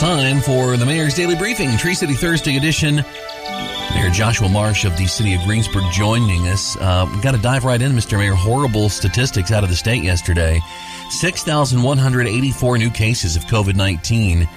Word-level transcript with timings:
time 0.00 0.40
for 0.40 0.78
the 0.78 0.86
Mayor's 0.86 1.12
Daily 1.12 1.36
Briefing, 1.36 1.76
Tree 1.76 1.92
City 1.92 2.14
Thursday 2.14 2.56
edition. 2.56 3.04
Mayor 3.94 4.08
Joshua 4.08 4.48
Marsh 4.48 4.86
of 4.86 4.96
the 4.96 5.04
city 5.04 5.34
of 5.34 5.42
Greensburg 5.42 5.84
joining 5.92 6.48
us. 6.48 6.74
Uh, 6.78 7.06
we've 7.12 7.22
got 7.22 7.32
to 7.32 7.42
dive 7.42 7.66
right 7.66 7.82
in, 7.82 7.92
Mr. 7.92 8.16
Mayor. 8.16 8.32
Horrible 8.32 8.88
statistics 8.88 9.52
out 9.52 9.62
of 9.62 9.68
the 9.68 9.76
state 9.76 10.02
yesterday. 10.02 10.58
6,184 11.10 12.78
new 12.78 12.88
cases 12.88 13.36
of 13.36 13.44
COVID 13.44 13.76
19 13.76 14.48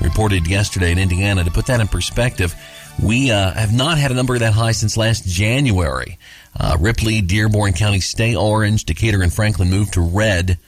reported 0.00 0.46
yesterday 0.46 0.92
in 0.92 1.00
Indiana. 1.00 1.42
To 1.42 1.50
put 1.50 1.66
that 1.66 1.80
in 1.80 1.88
perspective, 1.88 2.54
we 3.02 3.32
uh, 3.32 3.54
have 3.54 3.72
not 3.72 3.98
had 3.98 4.12
a 4.12 4.14
number 4.14 4.38
that 4.38 4.52
high 4.52 4.70
since 4.70 4.96
last 4.96 5.26
January. 5.26 6.16
Uh, 6.56 6.76
Ripley, 6.78 7.20
Dearborn 7.22 7.72
County 7.72 7.98
stay 7.98 8.36
orange. 8.36 8.84
Decatur 8.84 9.22
and 9.22 9.34
Franklin 9.34 9.68
moved 9.68 9.94
to 9.94 10.00
red. 10.00 10.58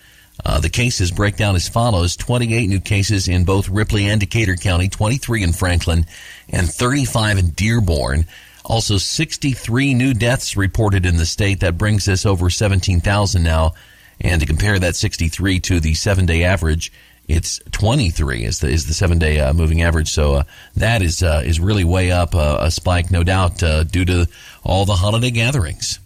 Uh, 0.44 0.60
the 0.60 0.68
cases 0.68 1.10
break 1.10 1.36
down 1.36 1.56
as 1.56 1.68
follows 1.68 2.16
28 2.16 2.68
new 2.68 2.80
cases 2.80 3.28
in 3.28 3.44
both 3.44 3.68
Ripley 3.68 4.06
and 4.06 4.20
Decatur 4.20 4.56
County, 4.56 4.88
23 4.88 5.42
in 5.42 5.52
Franklin, 5.52 6.06
and 6.50 6.68
35 6.70 7.38
in 7.38 7.50
Dearborn. 7.50 8.26
Also, 8.64 8.96
63 8.96 9.94
new 9.94 10.14
deaths 10.14 10.56
reported 10.56 11.04
in 11.06 11.16
the 11.16 11.26
state. 11.26 11.60
That 11.60 11.78
brings 11.78 12.08
us 12.08 12.24
over 12.24 12.50
17,000 12.50 13.42
now. 13.42 13.72
And 14.20 14.40
to 14.40 14.46
compare 14.46 14.78
that 14.78 14.96
63 14.96 15.60
to 15.60 15.80
the 15.80 15.94
seven 15.94 16.24
day 16.24 16.44
average, 16.44 16.92
it's 17.26 17.60
23 17.72 18.44
is 18.44 18.60
the 18.60 18.68
is 18.68 18.86
the 18.86 18.94
seven 18.94 19.18
day 19.18 19.40
uh, 19.40 19.52
moving 19.52 19.82
average. 19.82 20.10
So 20.10 20.34
uh, 20.34 20.44
that 20.76 21.02
is 21.02 21.22
uh, 21.22 21.42
is 21.44 21.58
really 21.58 21.84
way 21.84 22.12
up 22.12 22.34
uh, 22.34 22.58
a 22.60 22.70
spike, 22.70 23.10
no 23.10 23.24
doubt, 23.24 23.62
uh, 23.62 23.84
due 23.84 24.04
to 24.04 24.28
all 24.62 24.84
the 24.84 24.94
holiday 24.94 25.30
gatherings. 25.30 25.98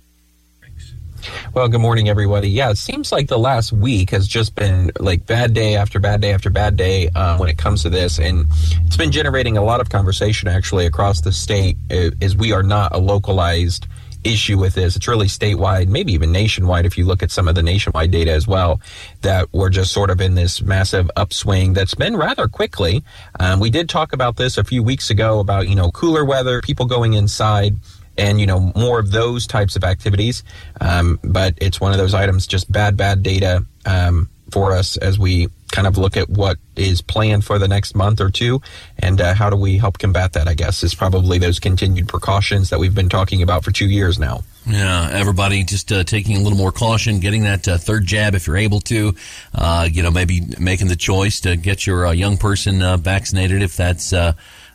Well, 1.55 1.69
good 1.69 1.81
morning, 1.81 2.09
everybody. 2.09 2.49
Yeah, 2.49 2.71
it 2.71 2.79
seems 2.79 3.11
like 3.11 3.29
the 3.29 3.39
last 3.39 3.73
week 3.73 4.11
has 4.11 4.29
just 4.29 4.55
been 4.55 4.91
like 4.99 5.27
bad 5.27 5.55
day 5.55 5.77
after 5.77 5.99
bad 5.99 6.21
day 6.21 6.33
after 6.33 6.51
bad 6.51 6.77
day 6.77 7.09
uh, 7.15 7.37
when 7.39 7.49
it 7.49 7.59
comes 7.59 7.83
to 7.83 7.91
this, 7.91 8.19
and 8.19 8.47
it's 8.87 8.97
been 8.97 9.11
generating 9.11 9.57
a 9.57 9.63
lot 9.63 9.81
of 9.81 9.89
conversation 9.89 10.49
actually 10.49 10.87
across 10.87 11.21
the 11.21 11.33
state. 11.33 11.77
Is 11.91 12.37
we 12.37 12.53
are 12.53 12.63
not 12.63 12.95
a 12.95 12.99
localized 12.99 13.87
issue 14.25 14.59
with 14.59 14.75
this. 14.75 14.97
It's 14.97 15.09
really 15.09 15.27
statewide, 15.27 15.89
maybe 15.89 16.13
even 16.13 16.33
nationwide. 16.33 16.87
If 16.87 16.99
you 16.99 17.05
look 17.05 17.23
at 17.23 17.31
some 17.31 17.49
of 17.49 17.55
the 17.55 17.63
nationwide 17.63 18.11
data 18.11 18.33
as 18.33 18.47
well, 18.47 18.81
that 19.23 19.49
we're 19.53 19.71
just 19.71 19.93
sort 19.93 20.11
of 20.11 20.21
in 20.21 20.35
this 20.35 20.61
massive 20.63 21.11
upswing 21.17 21.73
that's 21.73 21.95
been 21.95 22.17
rather 22.17 22.49
quickly. 22.49 23.03
Um, 23.41 23.61
we 23.61 23.71
did 23.71 23.89
talk 23.89 24.13
about 24.13 24.37
this 24.37 24.59
a 24.59 24.65
few 24.65 24.83
weeks 24.83 25.11
ago 25.11 25.41
about 25.41 25.69
you 25.69 25.75
know 25.75 25.91
cooler 25.91 26.25
weather, 26.25 26.61
people 26.61 26.87
going 26.87 27.15
inside 27.15 27.77
and 28.19 28.41
you 28.41 28.47
know 28.47 28.73
more 28.77 28.99
of 28.99 29.11
those 29.11 29.47
types 29.47 29.77
of 29.77 29.85
activities. 29.85 30.43
Um, 30.81 31.19
but 31.23 31.55
it's 31.59 31.81
one 31.81 31.93
of 31.93 31.99
those 31.99 32.15
items, 32.15 32.47
just 32.47 32.71
bad, 32.71 32.97
bad 32.97 33.23
data 33.23 33.65
um, 33.87 34.29
for 34.51 34.73
us 34.73 34.97
as 34.97 35.19
we 35.19 35.49
kind 35.71 35.87
of 35.87 35.99
look 35.99 36.17
at 36.17 36.31
what 36.31 36.57
is 36.77 37.03
planned 37.03 37.45
for 37.45 37.59
the 37.59 37.69
next 37.69 37.95
month 37.95 38.21
or 38.21 38.31
two, 38.31 38.61
and 38.99 39.21
uh, 39.21 39.35
how 39.35 39.51
do 39.51 39.57
we 39.57 39.79
help 39.79 39.99
combat 39.99 40.33
that? 40.33 40.49
I 40.49 40.55
guess 40.55 40.83
is 40.83 40.95
probably 40.95 41.39
those 41.39 41.61
continued 41.61 42.09
precautions 42.09 42.71
that 42.71 42.79
we've 42.79 42.95
been 42.95 43.09
talking 43.09 43.43
about 43.43 43.65
for 43.65 43.71
two 43.71 43.89
years 43.89 44.19
now. 44.19 44.43
Yeah, 44.67 45.09
everybody 45.13 45.65
just 45.65 45.93
uh, 45.93 46.05
taking 46.05 46.37
a 46.37 46.41
little 46.41 46.59
more 46.59 46.73
caution, 46.73 47.21
getting 47.21 47.45
that 47.45 47.67
uh, 47.69 47.79
third 47.79 48.07
jab 48.07 48.35
if 48.35 48.47
you're 48.47 48.57
able 48.57 48.81
to. 48.81 49.15
Uh, 49.55 49.89
you 49.91 50.03
know, 50.03 50.11
maybe 50.11 50.43
making 50.59 50.89
the 50.89 50.97
choice 50.97 51.41
to 51.41 51.57
get 51.57 51.87
your 51.87 52.07
uh, 52.07 52.13
young 52.13 52.37
person 52.37 52.83
uh, 52.83 52.97
vaccinated 52.97 53.63
if 53.63 53.77
that's 53.77 54.13
uh, 54.13 54.33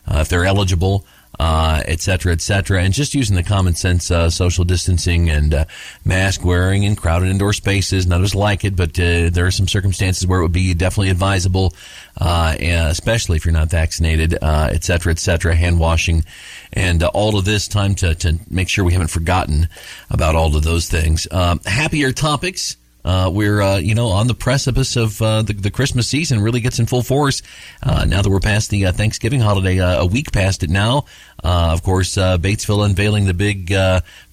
if 0.08 0.28
they're 0.28 0.44
eligible 0.44 1.04
uh, 1.38 1.82
et 1.86 2.00
cetera, 2.00 2.32
et 2.32 2.40
cetera, 2.40 2.82
and 2.82 2.94
just 2.94 3.14
using 3.14 3.36
the 3.36 3.42
common 3.42 3.74
sense 3.74 4.10
uh, 4.10 4.30
social 4.30 4.64
distancing 4.64 5.30
and 5.30 5.54
uh, 5.54 5.64
mask 6.04 6.44
wearing 6.44 6.82
in 6.84 6.96
crowded 6.96 7.28
indoor 7.28 7.52
spaces. 7.52 8.06
None 8.06 8.20
of 8.20 8.24
us 8.24 8.34
like 8.34 8.64
it, 8.64 8.76
but 8.76 8.98
uh, 8.98 9.30
there 9.30 9.46
are 9.46 9.50
some 9.50 9.68
circumstances 9.68 10.26
where 10.26 10.40
it 10.40 10.42
would 10.42 10.52
be 10.52 10.74
definitely 10.74 11.10
advisable, 11.10 11.74
uh, 12.20 12.54
especially 12.60 13.36
if 13.36 13.44
you're 13.44 13.52
not 13.52 13.70
vaccinated, 13.70 14.36
uh, 14.42 14.70
et 14.72 14.84
cetera, 14.84 15.12
et 15.12 15.18
cetera. 15.18 15.54
Hand 15.54 15.78
washing 15.78 16.24
and 16.72 17.02
all 17.02 17.38
of 17.38 17.44
this 17.44 17.68
time 17.68 17.94
to, 17.96 18.14
to 18.14 18.38
make 18.50 18.68
sure 18.68 18.84
we 18.84 18.92
haven't 18.92 19.08
forgotten 19.08 19.68
about 20.10 20.34
all 20.34 20.56
of 20.56 20.62
those 20.62 20.88
things. 20.88 21.26
Um, 21.30 21.60
happier 21.64 22.12
topics. 22.12 22.76
Uh, 23.04 23.30
we're 23.32 23.60
uh, 23.60 23.76
you 23.76 23.94
know 23.94 24.08
on 24.08 24.26
the 24.26 24.34
precipice 24.34 24.96
of 24.96 25.20
uh, 25.20 25.42
the, 25.42 25.52
the, 25.52 25.70
Christmas 25.70 26.08
season 26.08 26.40
really 26.40 26.60
gets 26.60 26.78
in 26.78 26.86
full 26.86 27.02
force. 27.02 27.42
Uh, 27.82 28.04
now 28.06 28.22
that 28.22 28.30
we're 28.30 28.40
past 28.40 28.70
the 28.70 28.86
uh, 28.86 28.92
Thanksgiving 28.92 29.40
holiday 29.40 29.78
uh, 29.78 30.02
a 30.02 30.06
week 30.06 30.32
past 30.32 30.62
it 30.62 30.70
now 30.70 31.04
of 31.42 31.82
course 31.82 32.14
Batesville 32.14 32.86
unveiling 32.86 33.26
the 33.26 33.34
big 33.34 33.68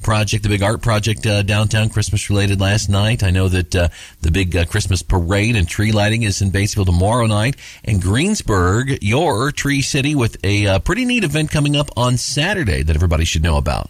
project 0.01 0.43
the 0.43 0.49
big 0.49 0.63
art 0.63 0.81
project 0.81 1.23
downtown 1.23 1.89
Christmas 1.89 2.29
related 2.29 2.61
last 2.61 2.87
night. 2.87 3.23
I 3.23 3.31
know 3.31 3.49
that 3.49 3.71
the 3.71 4.31
big 4.31 4.69
Christmas 4.69 5.01
parade 5.01 5.57
and 5.57 5.67
tree 5.67 5.91
lighting 5.91 6.23
is 6.23 6.41
in 6.41 6.51
Batesville 6.51 6.85
tomorrow 6.85 7.25
night. 7.25 7.57
And 7.83 8.01
Greensburg 8.01 9.03
your 9.03 9.51
tree 9.51 9.81
city 9.81 10.15
with 10.15 10.37
a 10.45 10.79
pretty 10.79 11.03
neat 11.03 11.25
event 11.25 11.51
coming 11.51 11.75
up 11.75 11.89
on 11.97 12.15
Saturday 12.15 12.81
that 12.83 12.95
everybody 12.95 13.25
should 13.25 13.43
know 13.43 13.57
about 13.57 13.89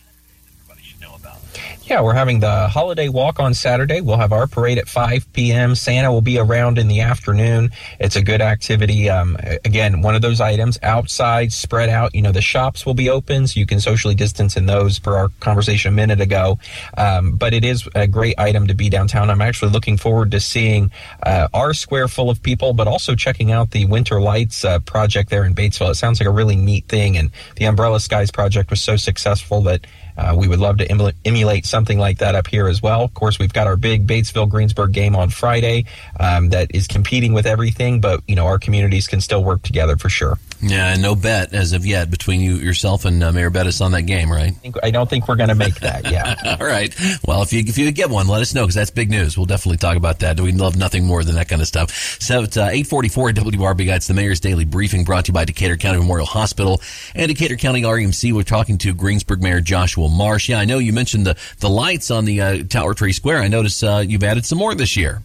yeah, 1.92 2.00
we're 2.00 2.14
having 2.14 2.40
the 2.40 2.70
holiday 2.70 3.10
walk 3.10 3.38
on 3.38 3.54
Saturday. 3.54 4.00
We'll 4.00 4.16
have 4.16 4.32
our 4.32 4.48
parade 4.48 4.78
at 4.78 4.88
5 4.88 5.34
p.m. 5.34 5.76
Santa 5.76 6.10
will 6.10 6.22
be 6.22 6.40
around 6.40 6.78
in 6.78 6.88
the 6.88 7.02
afternoon. 7.02 7.72
It's 8.00 8.16
a 8.16 8.22
good 8.22 8.40
activity. 8.40 9.10
Um, 9.10 9.36
again, 9.66 10.02
one 10.02 10.16
of 10.16 10.22
those 10.22 10.40
items 10.40 10.80
outside, 10.84 11.52
spread 11.52 11.90
out. 11.90 12.16
You 12.16 12.22
know, 12.22 12.32
the 12.32 12.42
shops 12.42 12.86
will 12.86 12.94
be 12.94 13.10
open, 13.10 13.46
so 13.46 13.60
you 13.60 13.66
can 13.66 13.82
socially 13.82 14.16
distance 14.16 14.56
in 14.56 14.68
those 14.68 15.00
per 15.00 15.18
our 15.18 15.32
conversation 15.42 15.92
a 15.92 15.92
minute 15.92 16.22
ago. 16.22 16.60
Um, 16.98 17.36
but 17.36 17.54
it 17.54 17.66
is 17.66 17.86
a 17.94 18.08
great 18.08 18.40
item 18.40 18.68
to 18.68 18.74
be 18.74 18.88
downtown. 18.88 19.30
I'm 19.30 19.42
actually 19.42 19.72
looking 19.74 19.98
forward 19.98 20.32
to 20.32 20.40
seeing 20.40 20.92
uh, 21.24 21.50
our 21.54 21.74
square 21.74 22.08
full 22.08 22.30
of 22.30 22.42
people, 22.42 22.72
but 22.72 22.88
also 22.88 23.16
checking 23.16 23.52
out 23.52 23.72
the 23.72 23.84
Winter 23.84 24.22
Lights 24.22 24.64
uh, 24.64 24.80
project 24.80 25.30
there 25.30 25.44
in 25.44 25.54
Batesville. 25.54 25.92
It 25.92 25.96
sounds 25.96 26.22
like 26.22 26.28
a 26.28 26.32
really 26.32 26.56
neat 26.56 26.88
thing. 26.88 27.18
And 27.18 27.32
the 27.58 27.66
Umbrella 27.66 28.00
Skies 28.00 28.32
project 28.32 28.70
was 28.70 28.82
so 28.82 28.96
successful 28.96 29.62
that 29.64 29.86
uh, 30.18 30.36
we 30.38 30.48
would 30.48 30.60
love 30.60 30.78
to 30.78 31.14
emulate 31.26 31.66
something 31.66 31.98
like 31.98 32.20
that 32.20 32.36
up 32.36 32.48
here 32.48 32.68
as 32.68 32.82
well. 32.82 33.04
Of 33.04 33.14
course, 33.14 33.40
we've 33.40 33.54
got 33.54 33.68
our 33.68 33.76
big 33.76 34.08
Batesville 34.08 34.50
Greensburg 34.50 34.92
game 34.92 35.16
on 35.16 35.30
Friday 35.30 35.86
um, 36.20 36.50
that 36.50 36.74
is 36.74 36.88
competing 36.88 37.34
with 37.34 37.46
everything, 37.46 38.02
but 38.02 38.22
you 38.28 38.36
know 38.36 38.46
our 38.46 38.60
communities 38.60 39.08
can 39.08 39.22
still 39.22 39.44
work 39.44 39.62
together 39.64 39.98
for 39.98 40.10
sure. 40.10 40.38
Yeah, 40.62 40.96
no 40.96 41.16
bet 41.16 41.54
as 41.54 41.74
of 41.74 41.86
yet 41.86 42.12
between 42.12 42.40
you 42.40 42.56
yourself 42.56 43.06
and 43.06 43.24
uh, 43.24 43.32
Mayor 43.32 43.50
Bettice 43.50 43.82
on 43.82 43.94
that 43.94 44.04
game, 44.04 44.32
right? 44.32 44.54
I, 44.84 44.92
don't 44.92 45.10
think 45.10 45.28
we're 45.28 45.36
going 45.36 45.50
to 45.50 45.56
make 45.56 45.76
that. 45.80 46.12
Yeah. 46.12 46.58
All 46.60 46.68
right. 46.68 46.96
Well, 47.26 47.42
if 47.42 47.52
you 47.52 47.62
if 47.62 47.78
you 47.78 47.92
get 47.92 48.10
one, 48.10 48.28
let 48.28 48.42
us 48.42 48.54
know 48.54 48.64
because 48.64 48.76
that's 48.76 48.92
big 48.92 49.10
news. 49.10 49.38
We'll 49.38 49.48
definitely 49.48 49.78
talk 49.78 49.98
about 49.98 50.20
that. 50.20 50.40
We 50.40 50.52
love 50.52 50.76
nothing 50.76 51.06
more 51.06 51.24
than 51.24 51.36
that 51.36 51.50
kind 51.50 51.62
of 51.62 51.68
stuff. 51.68 51.92
So 52.22 52.44
it's 52.44 52.58
uh, 52.58 52.70
eight 52.72 52.88
forty 52.88 53.10
four 53.10 53.32
WRB. 53.32 53.94
It's 53.94 54.08
the 54.08 54.14
Mayor's 54.14 54.40
Daily 54.40 54.66
Briefing 54.66 55.04
brought 55.04 55.26
to 55.26 55.30
you 55.30 55.34
by 55.34 55.46
Decatur 55.46 55.78
County 55.78 55.98
Memorial 55.98 56.28
Hospital 56.28 56.82
and 57.16 57.28
Decatur 57.28 57.56
County 57.56 57.82
REMC. 57.82 58.32
We're 58.34 58.44
talking 58.44 58.78
to 58.80 58.94
Greensburg 58.94 59.42
Mayor 59.42 59.62
Joshua 59.62 60.10
Marsh. 60.10 60.50
Yeah, 60.50 60.60
I 60.60 60.66
know 60.66 60.78
you 60.78 60.94
mentioned 60.94 61.26
the 61.26 61.38
the 61.60 61.70
lights 61.70 62.12
on 62.12 62.26
the 62.26 62.42
uh, 62.42 62.64
Tower 62.64 62.94
Tree 62.94 63.14
Square. 63.14 63.40
I 63.40 63.48
notice 63.48 63.82
uh, 63.82 64.04
you've 64.08 64.24
added 64.24 64.46
some 64.46 64.60
more 64.60 64.76
this 64.76 64.96
year. 64.96 65.24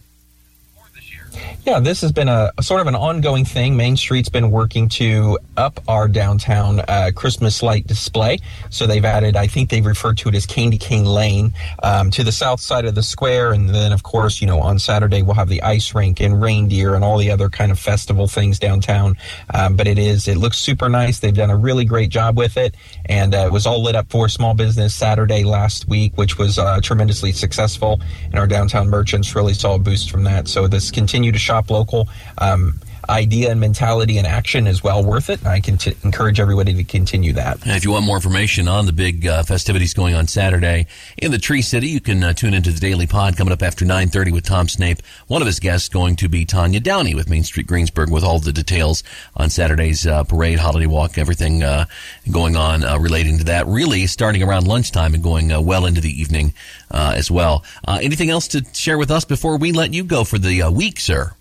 Yeah, 1.67 1.81
this 1.81 1.99
has 1.99 2.13
been 2.13 2.29
a, 2.29 2.49
a, 2.57 2.63
sort 2.63 2.79
of 2.79 2.87
an 2.87 2.95
ongoing 2.95 3.43
thing. 3.43 3.75
Main 3.75 3.97
Street's 3.97 4.29
been 4.29 4.51
working 4.51 4.87
to 4.87 5.37
up 5.57 5.81
our 5.89 6.07
downtown 6.07 6.79
uh, 6.87 7.11
Christmas 7.13 7.61
light 7.61 7.85
display. 7.85 8.39
So 8.69 8.87
they've 8.87 9.03
added, 9.03 9.35
I 9.35 9.47
think 9.47 9.69
they've 9.69 9.85
referred 9.85 10.17
to 10.19 10.29
it 10.29 10.35
as 10.35 10.45
Candy 10.45 10.77
Cane 10.77 11.03
Lane 11.03 11.53
um, 11.83 12.09
to 12.11 12.23
the 12.23 12.31
south 12.31 12.61
side 12.61 12.85
of 12.85 12.95
the 12.95 13.03
square. 13.03 13.51
And 13.51 13.67
then, 13.67 13.91
of 13.91 14.03
course, 14.03 14.39
you 14.39 14.47
know, 14.47 14.61
on 14.61 14.79
Saturday 14.79 15.23
we'll 15.23 15.33
have 15.33 15.49
the 15.49 15.61
ice 15.61 15.93
rink 15.93 16.21
and 16.21 16.41
reindeer 16.41 16.95
and 16.95 17.03
all 17.03 17.17
the 17.17 17.29
other 17.29 17.49
kind 17.49 17.69
of 17.69 17.77
festival 17.77 18.29
things 18.29 18.59
downtown. 18.59 19.17
Um, 19.53 19.75
but 19.75 19.87
it 19.87 19.99
is, 19.99 20.29
it 20.29 20.37
looks 20.37 20.57
super 20.57 20.87
nice. 20.87 21.19
They've 21.19 21.35
done 21.35 21.49
a 21.49 21.57
really 21.57 21.83
great 21.83 22.11
job 22.11 22.37
with 22.37 22.55
it. 22.55 22.75
And 23.07 23.35
uh, 23.35 23.39
it 23.39 23.51
was 23.51 23.65
all 23.65 23.83
lit 23.83 23.95
up 23.95 24.09
for 24.09 24.29
small 24.29 24.53
business 24.53 24.95
Saturday 24.95 25.43
last 25.43 25.89
week, 25.89 26.17
which 26.17 26.37
was 26.37 26.57
uh, 26.57 26.79
tremendously 26.79 27.33
successful. 27.33 27.99
And 28.23 28.35
our 28.35 28.47
downtown 28.47 28.89
merchants 28.89 29.35
really 29.35 29.53
saw 29.53 29.75
a 29.75 29.79
boost 29.79 30.09
from 30.09 30.23
that. 30.23 30.47
So 30.47 30.65
this 30.69 30.91
continue 30.91 31.33
to 31.33 31.37
shop 31.37 31.56
local. 31.69 32.07
Um, 32.37 32.79
idea 33.09 33.51
and 33.51 33.59
mentality 33.59 34.17
and 34.17 34.27
action 34.27 34.67
is 34.67 34.83
well 34.83 35.03
worth 35.03 35.29
it. 35.29 35.45
I 35.45 35.59
can 35.59 35.77
t- 35.77 35.95
encourage 36.03 36.39
everybody 36.39 36.73
to 36.73 36.83
continue 36.83 37.33
that. 37.33 37.61
And 37.63 37.71
if 37.71 37.83
you 37.83 37.91
want 37.91 38.05
more 38.05 38.17
information 38.17 38.67
on 38.67 38.85
the 38.85 38.91
big 38.91 39.25
uh, 39.25 39.43
festivities 39.43 39.93
going 39.93 40.15
on 40.15 40.27
Saturday 40.27 40.87
in 41.17 41.31
the 41.31 41.37
Tree 41.37 41.61
City, 41.61 41.87
you 41.87 41.99
can 41.99 42.23
uh, 42.23 42.33
tune 42.33 42.53
into 42.53 42.71
the 42.71 42.79
Daily 42.79 43.07
Pod 43.07 43.37
coming 43.37 43.53
up 43.53 43.61
after 43.61 43.85
9.30 43.85 44.33
with 44.33 44.45
Tom 44.45 44.67
Snape. 44.67 45.01
One 45.27 45.41
of 45.41 45.45
his 45.45 45.59
guests 45.59 45.89
going 45.89 46.15
to 46.17 46.29
be 46.29 46.45
Tanya 46.45 46.79
Downey 46.79 47.15
with 47.15 47.29
Main 47.29 47.43
Street 47.43 47.67
Greensburg 47.67 48.11
with 48.11 48.23
all 48.23 48.39
the 48.39 48.53
details 48.53 49.03
on 49.35 49.49
Saturday's 49.49 50.05
uh, 50.05 50.23
parade, 50.23 50.59
holiday 50.59 50.87
walk, 50.87 51.17
everything 51.17 51.63
uh, 51.63 51.85
going 52.31 52.55
on 52.55 52.83
uh, 52.83 52.97
relating 52.99 53.37
to 53.37 53.43
that. 53.45 53.65
Really 53.67 54.07
starting 54.07 54.43
around 54.43 54.67
lunchtime 54.67 55.13
and 55.13 55.23
going 55.23 55.51
uh, 55.51 55.61
well 55.61 55.85
into 55.85 56.01
the 56.01 56.09
evening 56.21 56.53
as 56.91 57.31
well. 57.31 57.63
anything 57.87 58.29
else 58.29 58.47
to 58.49 58.65
share 58.73 58.97
with 58.97 59.11
us 59.11 59.25
before 59.25 59.57
we 59.57 59.71
let 59.71 59.93
you 59.93 60.03
go 60.03 60.23
for 60.23 60.37
the 60.37 60.63
week, 60.71 60.99
sir? 60.99 61.33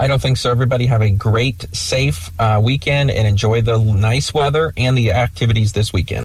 I 0.00 0.06
don't 0.06 0.22
think 0.22 0.36
so. 0.36 0.50
Everybody 0.50 0.86
have 0.86 1.02
a 1.02 1.10
great, 1.10 1.66
safe 1.74 2.30
uh, 2.38 2.60
weekend 2.62 3.10
and 3.10 3.26
enjoy 3.26 3.62
the 3.62 3.78
nice 3.78 4.32
weather 4.32 4.72
and 4.76 4.96
the 4.96 5.12
activities 5.12 5.72
this 5.72 5.92
weekend. 5.92 6.16